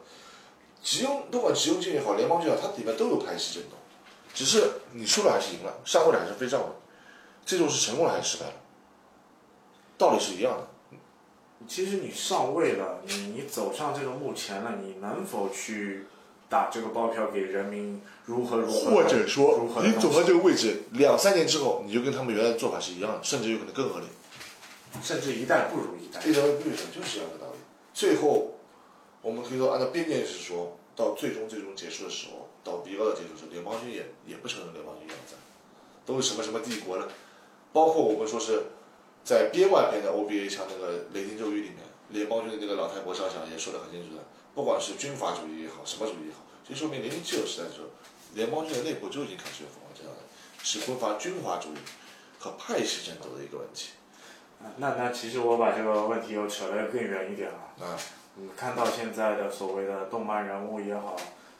[0.82, 3.72] 吉翁不管吉翁军也好，联邦军也好，它里面都有派系震动。
[4.32, 6.66] 只是你输了还是赢了，上位了还是非上位，
[7.44, 8.52] 最终是成功了还是失败了，
[9.96, 10.68] 道理是一样的。
[11.66, 16.06] 其实你上位了，你你走上这个幕前了，你能否去
[16.50, 18.90] 打这个包票给人民如何如何？
[18.90, 24.08] 或者说你走到这个位置，两三年之后，你就跟他们原来做法是一样的，甚至有可能更恶劣。
[25.02, 26.20] 甚至一代不如一代。
[26.22, 27.58] 这条路上就是这样的道理。
[27.92, 28.55] 最后，
[29.26, 35.34] 我们可以说按照边界是说，到最终最终结束的时候，到比高的结束的时候，联邦军也也不承认联邦军存在，
[36.06, 37.08] 都是什么什么帝国了。
[37.72, 38.66] 包括我们说是
[39.24, 41.78] 在编外篇的 OBA，像那个《雷霆咒语》里面，
[42.10, 44.22] 联邦军的那个老太婆上校也说得很清楚的，
[44.54, 47.88] 不管是军阀主义也好，什么主义也好，就说明零零七九时代的时候，
[48.34, 50.22] 联邦军的内部就已经开始有腐化这样的，
[50.62, 51.78] 是分发军阀主义
[52.38, 53.88] 和派系争斗的一个问题。
[54.78, 57.58] 那那其实我把这个问题又扯得更远一点了。
[57.84, 57.98] 啊，
[58.38, 61.16] 你看到现在的所谓的动漫人物也好，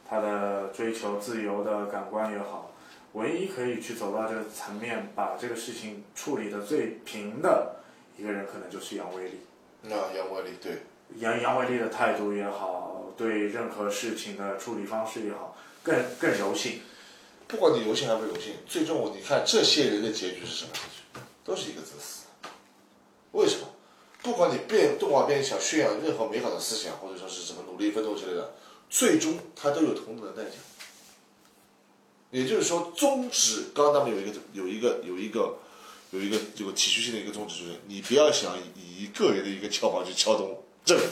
[0.07, 2.71] 他的追求自由的感官也好，
[3.13, 7.77] 唯一可以去走到这个层面，把这个事情处理的最平的
[8.15, 9.39] 一个人，可能就是杨威利。
[9.81, 10.83] 那杨威利对，
[11.17, 16.81] 杨杨威利的态度也好，对任何事情的处理方式也好，更更柔性。
[17.47, 20.71] 不管你柔性还不柔性，最终你看这些人的结局是什么？
[21.43, 22.25] 都是一个字死。
[23.31, 23.66] 为什么？
[24.27, 28.55] 不管你变动画片想宣扬任何美好的思想，或者说是怎么努力奋斗之类的，
[28.89, 30.57] 最终它都有同等的代价。
[32.31, 35.59] 也就是说，宗旨，刚刚他们有一个有一个有一个
[36.11, 41.05] 有一个这个体系性的一个宗旨，就是你不要想以一个人的一个敲法去撬动政府，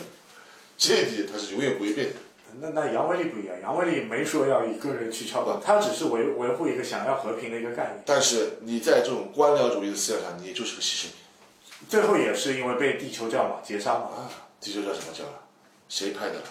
[0.77, 2.15] 这一点它是永远不会变的。
[2.59, 8.03] 那那杨威利不一样，杨威利没说要以个人去撬动，他只是维维护一个想要和平的一个概念。
[8.05, 11.11] 但是你在这种官僚主义的思想上，你也就是个牺牲品。
[11.89, 14.05] 最后也是因为被地球教嘛劫杀嘛。
[14.15, 15.43] 啊，地球教什么教啊？
[15.87, 16.43] 谁派的了？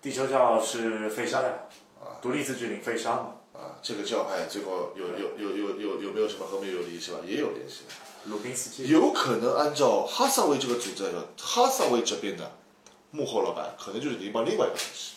[0.00, 1.52] 地球教是费沙呀，
[2.22, 3.34] 独立自治领费沙嘛。
[3.52, 7.18] 啊，这个教派最后有有有有有有没有什么和美有联系吧？
[7.26, 7.94] 也有联系的。
[8.26, 8.88] 鲁宾斯基。
[8.88, 12.52] 有可能按照哈萨维这个组织来说，哈萨维这边的
[13.10, 15.14] 幕后老板可能就是联邦另外一个人士。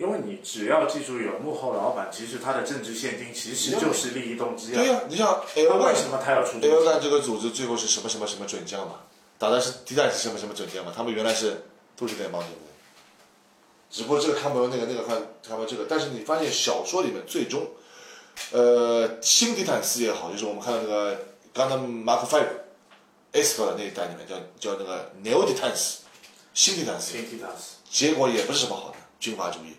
[0.00, 4.76] 因为你只要记住有幕后老板，其实他的政治现金其实就是利益动机啊。
[4.76, 6.90] 对呀、你像那 L 干为什么他要出这 L 个？
[6.90, 9.00] 干这个组织最后是什么什么什么准将嘛？
[9.36, 10.92] 打的是敌代是什么什么准将嘛？
[10.96, 11.66] 他们原来是
[11.98, 12.70] 都是联邦对不对？
[13.90, 17.66] 只不过这个看不到那个那个看看不到这个，但是你发现小说里面最终，
[18.52, 22.46] 呃，新迪坦斯也好，就是我们看到那个刚才 Mark Five
[23.32, 26.04] S 的那一代里面叫叫那个 Neo 迪坦斯，
[26.54, 27.76] 新迪坦斯，新提达斯。
[27.90, 29.76] 结果也不是什么好的军阀主义。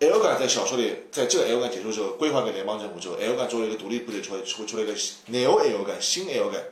[0.00, 6.62] L 干在小说里，在这个 L 干结束之后，归还给联邦政府之后，L 干作为一个独立部队出来，出出来一个 Neo L 干，新 L 干，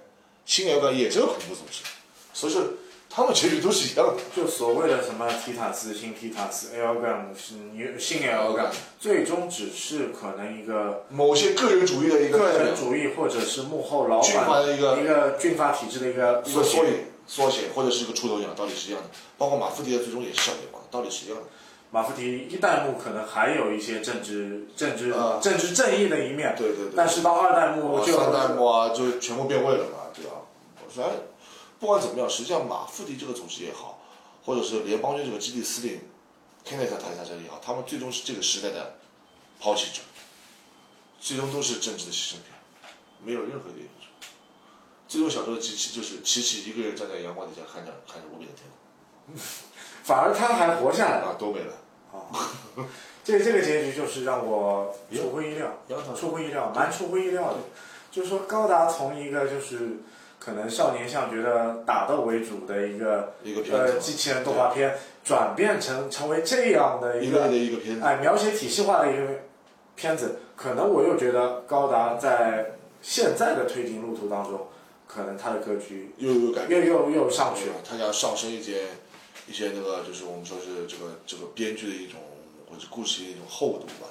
[0.45, 1.83] 新 L 干也是个恐怖组织，
[2.33, 2.63] 所以说
[3.11, 4.23] 他们结局都是一样的。
[4.33, 16.93] 就所谓的什么提塔斯、新提塔斯、L 杠、新新 L 杠，最终只是可能一个某些个人主义的一个个人主义，或者是幕后老板的一个一个军阀体制的一个缩影、
[17.27, 19.09] 缩写，或者是一个出头鸟，道理是一样的。
[19.37, 21.43] 包括马夫迪的最终也是小野光，道理是一样的。
[21.97, 26.93] 马夫提一代目可能还有一些政治、政治、啊政治正义的一面，对对对。
[26.95, 30.33] 但是到二代目就三代目啊，就全部变味了嘛，对吧？
[30.95, 31.15] 反正
[31.81, 34.03] 不管怎么样，实际上马夫迪这个组织也好，
[34.45, 35.99] 或者是联邦军这个基地司令
[36.67, 38.97] Kenneth 他他这也好，他们最终是这个时代的
[39.59, 40.03] 抛弃者，
[41.19, 42.53] 最终都是政治的牺牲品，
[43.25, 43.89] 没有任何的一个
[45.09, 48.69] 最终小说的机器就是琪琪一个人站在阳光底下看着看着无边的天
[49.25, 49.35] 空，
[50.05, 51.29] 反而他还活下来了。
[51.29, 51.61] 啊，都没
[52.17, 52.87] 了。
[53.25, 55.73] 这这个结局就是让我出乎意料，
[56.15, 57.57] 出乎意料，蛮出乎意料的。
[58.11, 59.99] 就是说高达从一个就是
[60.39, 69.23] 可能少年向觉得打斗为主的一个一个片，呃机器人动画片，转变成成为这样的一个一个片子，哎描写体系化的一个
[69.97, 74.69] 片子，可能我又觉得高达在现在的推进路途当中，
[75.09, 77.75] 可能他的格局又又改，又又又上去了。
[77.87, 78.83] 他要上升一些
[79.47, 82.21] 一些那个，就是我们说是这个这个编剧的一种
[82.69, 84.09] 或者故事的一种厚度吧，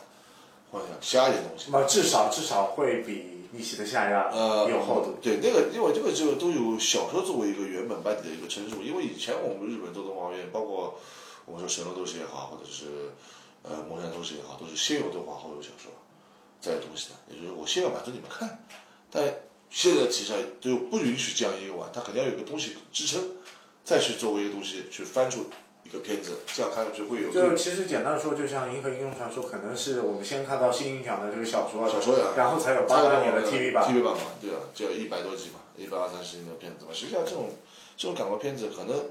[0.71, 1.65] 或者想加一些东西。
[1.71, 5.15] 那么至少至少会比逆袭的夏亚呃，有厚度。
[5.21, 10.99] 对，那个因为这个就都有小说作为一个原本班底的一个称述，因为以前我们日本做动画片，包括
[11.45, 13.11] 我们说神龙斗士也好，或者是
[13.63, 15.91] 呃魔山斗士也好，都是先有动画后有小说，
[16.59, 18.65] 再有东西的，也就是我先要满足你们看，
[19.11, 19.23] 但
[19.69, 23.21] 现在题材都不允许这样一个玩，它肯定要有个东西支撑，
[23.85, 25.45] 再去作为一个东西去翻出
[25.83, 33.83] 一个片子，这样看上去会有就其实简单说，就像《银河英雄传说》，可能是我们先看到新影响的这个小说，小说呀，然后才有八八年的 TV 版。
[33.85, 36.91] TV 版嘛，对啊，就要一百多集嘛，一百二三十集的片子嘛。
[36.91, 37.51] 实际上这种
[37.95, 39.05] 这种感官片子，可能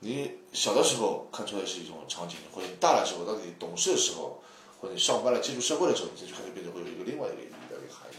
[0.00, 4.42] 你小的时候看出来是一种场景，或者你大的时候，当你懂事的时候，
[4.80, 8.16] 或者你上班了进入社会的时候，你再去看这片子会有一个另外一个意义的一个含义。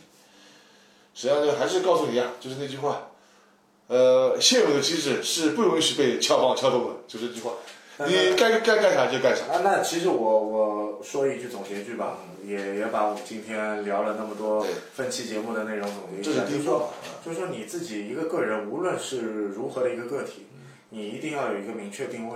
[1.14, 3.09] 实际上就还是告诉你啊，就是那句话，
[3.90, 7.54] 呃，现有的机制是不允许被撬棒撬动的，就这句话。
[8.08, 9.52] 你该该干啥就干啥。
[9.52, 16.94] 啊，那其实我我说一句总结句吧，也也把我们今天聊了那么多对分期节目的内容总结这一下，就是说
[17.26, 20.46] 就是说你自己一个个人，无论是如何的一个个体，
[20.92, 22.36] 你一定要有一个明确定位，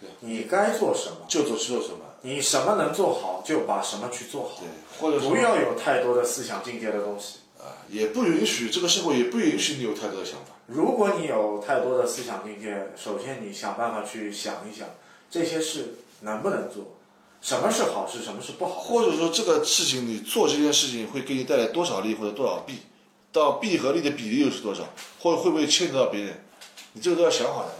[0.00, 7.36] 对你该做什么，就做去做什么，你什么能做好就把什么去做好对，，或者不要有太多的思想境界的东西。
[7.60, 10.54] 啊，也不允许这个社会也不允许你有太多的想法。
[10.72, 14.86] 如果你有太多的思想境界，首先你想办法去想一想，
[15.28, 16.96] 这些事能不能做，
[17.40, 18.74] 什么是好事，什么是不好。
[18.80, 22.82] 或者说这个事情你做这件事情会给你带来多少利或者多少弊，
[23.32, 24.84] 到弊和利的比例又是多少，
[25.20, 26.44] 或者会不会牵扯到别人，
[26.92, 27.70] 你这个都要想好的。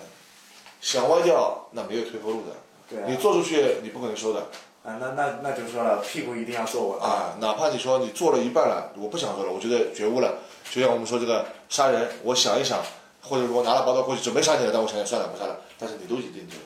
[0.81, 2.57] 想歪掉那没有退后路的，
[2.89, 4.41] 对啊你做出去你不可能收的
[4.83, 7.01] 啊，那那那就说了，屁股一定要坐稳。
[7.01, 10.39] 啊，哪怕你说你做了一半了，我不想做了，我觉得觉悟了，
[10.71, 12.81] 就像我们说这个杀人，我想一想，
[13.21, 16.65] 或者说我拿了刀刀过去准备杀你了，但我想想算了不杀了，但是你都已经定罪了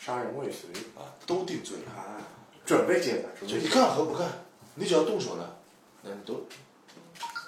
[0.00, 1.92] 杀人未遂啊，都定罪了。
[1.92, 2.18] 啊，
[2.66, 3.72] 准备解的，准备解。
[3.72, 4.26] 干和不干，
[4.74, 5.56] 你只要动手了，
[6.02, 6.44] 那你都，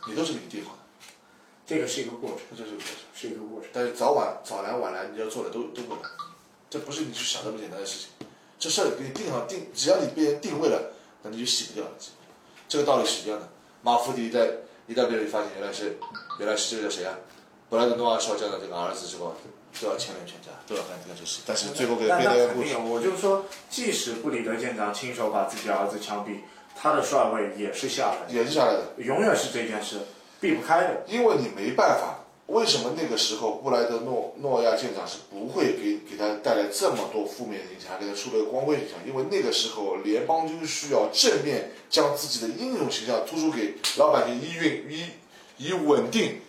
[0.07, 0.79] 你都是给你定好的，
[1.67, 2.95] 这个是一个过程，这就是个过程。
[3.13, 3.69] 是一个过程。
[3.73, 6.09] 但是早晚早来晚来，你要做的都都会来，
[6.71, 8.09] 这不是你去想那么简单的事情。
[8.59, 10.93] 这事儿给你定好定，只要你被人定位了，
[11.23, 11.91] 那你就洗不掉了。
[12.69, 13.49] 这个道理是一样的。
[13.83, 14.53] 马福迪在
[14.91, 15.97] 一旦被人发现原来是
[16.41, 17.15] 原来是这个叫谁啊？
[17.69, 19.31] 布莱德诺瓦少将的这个儿子是吧，
[19.81, 21.43] 都要牵连全家，都要干这个事。
[21.47, 26.41] 但是最后给他那编了一个故事那肯定，我就说，即使布里德舰长亲手把自己儿子枪毙，
[26.75, 28.83] 他的帅位也是下来的，也是下来的。
[28.97, 29.99] 永远是这件事
[30.41, 31.05] 避不开的。
[31.07, 38.99] 因为你没办法，为什么那个时候布莱德诺诺亚舰长是不会给给他带来这么多负面的影响，给他树了个光辉形象？
[39.07, 45.05] 因为那个时候联邦军需要正面将自己的英雄形象突出给老百姓，以运以
[45.57, 46.41] 以稳定。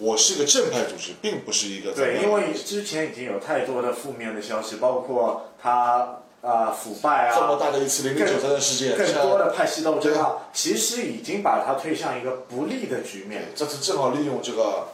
[0.00, 13.48] 我是一个正派组织，并不是一个对，样因为之前已经有太多的负面的消息，包括他啊、腐败啊这么啊，大的一次零零九三的事件，更多的派系斗争啊，其实已经把他推向一个不利的局面。
[13.56, 14.86] 这次正好利用这个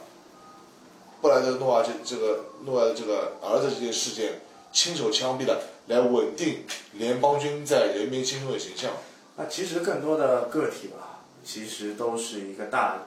[1.25, 8.93] 布莱德诺亚这这个诺亚的这个儿子这件事件，亲手枪毙了，来稳定联邦军在人民心中的形象。
[9.37, 13.07] 那其实更多的个体吧，其实都是一个大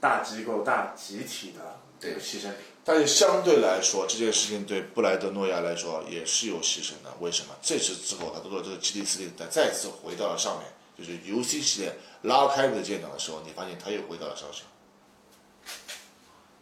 [0.00, 2.58] 大机构、大集体的这个牺牲品。
[2.84, 7.12] 但是相对来说，这件事情对布莱德诺亚来说也是有牺牲的。
[7.18, 7.56] 为什么？
[7.60, 11.92] 这次之后，他做了这个基地司令，他再次回到了上面，就是 UC 系列
[12.22, 14.62] 拉开的舰长的时候，你发现他又回到了上校。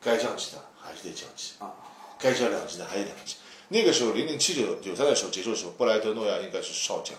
[0.01, 1.75] 该降级的还是得降级啊，
[2.19, 3.37] 该交两级的还有两级。
[3.69, 7.17] 那个时候零零七九九三的时候结束的时候，布莱德诺亚应该是少将。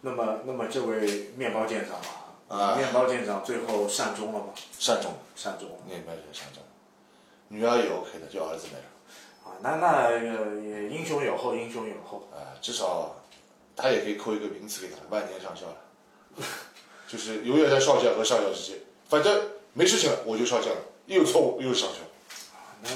[0.00, 2.00] 那么，那么这位面包舰长
[2.48, 4.46] 啊面包舰长最后善终了吗？
[4.78, 6.62] 善终，善终了那边是善终，
[7.48, 8.84] 女儿也 OK 的，就儿子没了。
[9.44, 12.28] 啊，那那英雄有后，英雄有后。
[12.32, 13.16] 啊，至少
[13.74, 15.76] 他也可以扣一个名次给他，万年上校了，
[17.06, 18.78] 就是永远在少将和上校之间，
[19.08, 21.98] 反正没事情了我就上将了，又有错误又是上校。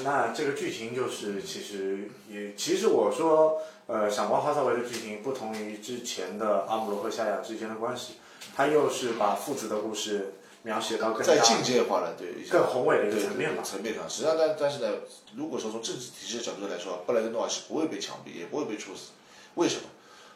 [0.05, 8.14] 那那这个剧情就是，其实也其实我说，呃，闪光哈萨维的剧情不同于之前的阿姆罗和夏亚之间的关系，
[8.55, 14.88] 他又是把父子的故事描写到更加再境界化了，对，更宏伟的一个层面吧层面上，实际上但但是呢，
[15.34, 19.11] 如果说从政治体制的角度来说，布莱德诺瓦是不会被枪毙，也不会被处死。
[19.55, 19.82] 为什么？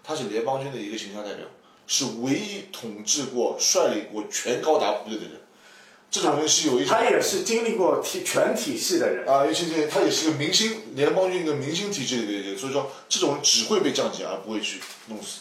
[0.03, 1.47] 他是联邦军的一个形象代表，
[1.87, 5.41] 是唯一统治过、率领过全高达部队的人。
[6.15, 9.29] 这种人是有一种他也是经历过体全体系的人。
[9.29, 15.41] 啊，尤其是他也是个明星，联邦军一个明星体制里的人，所以说这种人只会被降级，而不会去弄死。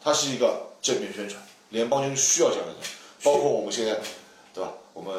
[0.00, 2.80] 他是一个正面宣传，联邦军需要这样的人，
[3.24, 4.00] 包括我们现在，
[4.54, 4.74] 对吧？
[4.92, 5.12] 我们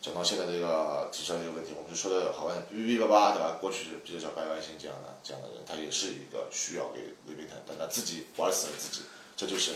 [0.00, 3.58] 讲到现在这个提出来这个问题，我们就说的好像哔哔叭叭，对吧？
[3.60, 9.02] 过去比如像白万星这样的这样的人，他也是一个需要给违背他，但他自己玩死了自己，
[9.36, 9.72] 这就是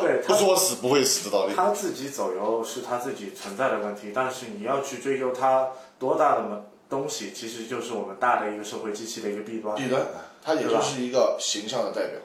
[0.00, 1.54] 对他不作死不会死的道理。
[1.54, 5.68] 他自己走油是他自己存在的问题，但是你要去追究他
[5.98, 9.76] 多大的门东西，其实就是我们大的一个社会机器的一个弊端。
[9.76, 10.02] 弊端，
[10.42, 12.20] 他也就是一个形象的代表，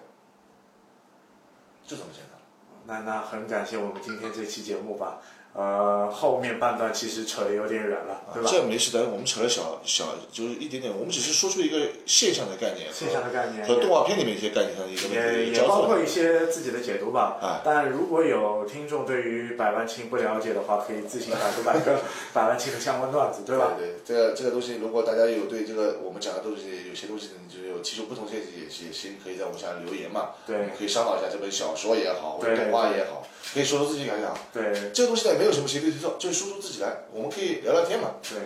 [1.85, 2.39] 就这么简单。
[2.85, 5.19] 那那很感谢我们今天这期节目吧，
[5.53, 8.49] 呃，后面半段其实扯得有点远了，对吧？
[8.51, 15.99] 这没事的，我们扯了小小，就是一点点，我们只是说出一个现象的概念，现象的概念和动画片里面一些概念上的一个问也题也包括。
[15.99, 17.37] 一些自己的解读吧。
[17.41, 21.99] 啊但如果有听众对于百万青不了解的话，可以自行百度百科
[22.31, 23.73] 百万青的相关段子，对吧？
[23.77, 30.29] 对，对这个这个东西，如果大家有对这个我们讲的东西有些东西，你就有提出不同见解，也也行，可以在我们下留言嘛。
[30.47, 34.35] 对我们可以商讨一下这本小说也好，或者动画也好，可以说说自己感想。
[34.53, 38.11] 对这个东西呢，没有什么谁对谁错，就是说出自己来，我们可以聊聊天嘛。
[38.21, 38.39] 对。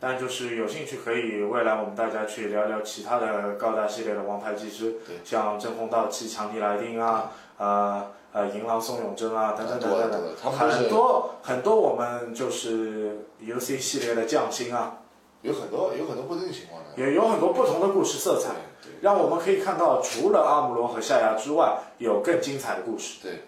[0.00, 10.22] 但就是有兴趣可以未来我们大家去聊聊其他的高达系列的王牌技师对，像阵风道奇、强尼莱丁啊，呃呃银狼松永贞啊等等等等等
[10.52, 14.98] 很多很多很多我们就是 UC 系列的匠心啊，
[15.42, 17.02] 有很多有很多不同的情况的。
[17.02, 23.18] 也有很多不同的故事色彩，对让我们可以看到除了阿姆罗和夏亚之外，有更精彩的故事。
[23.22, 23.42] 对，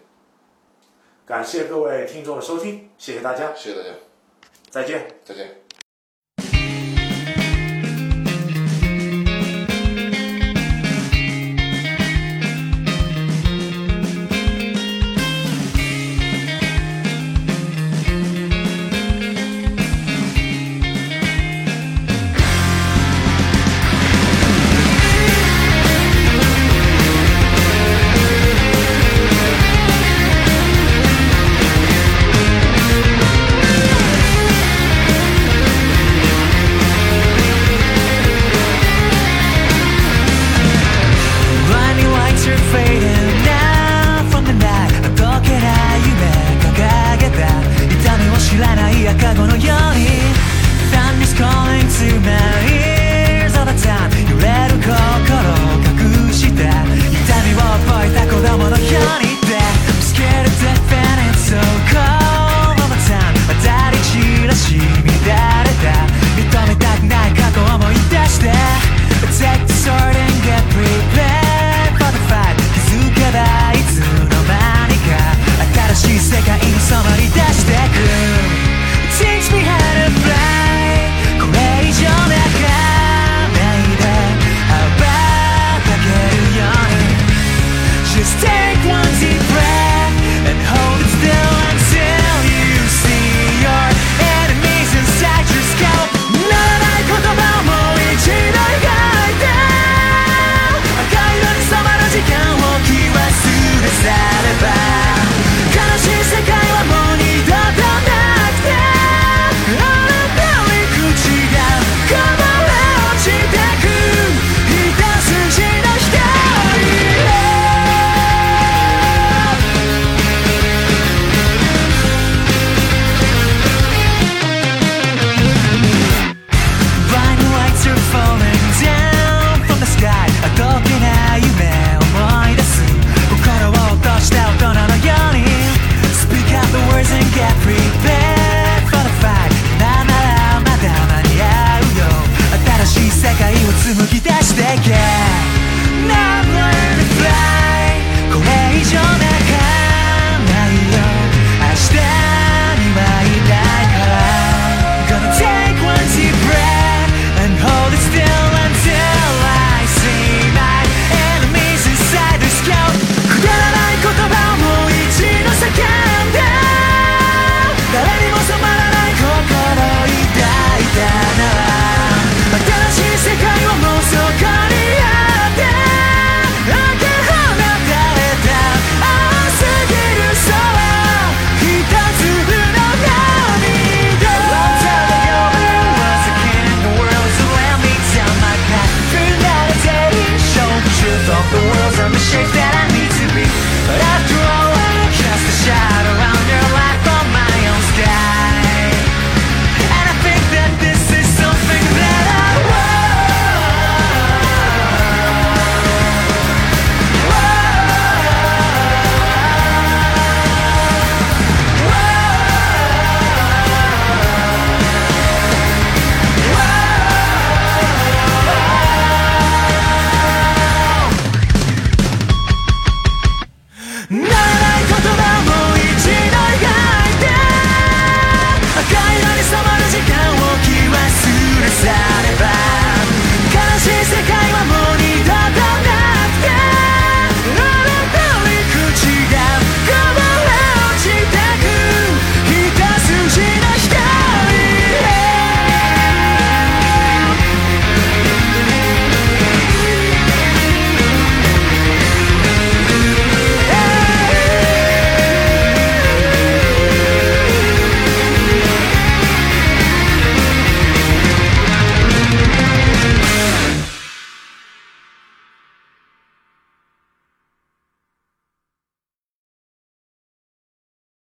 [1.29, 3.91] 感谢各位听众的收听，谢谢大家，谢谢大家，
[4.71, 5.07] 再见。
[5.27, 5.58] 再见。